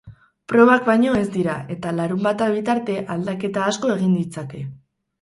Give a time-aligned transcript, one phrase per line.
[0.53, 4.69] Probak baino ez dira eta larunbata bitarte aldaketa asko egin ditzake.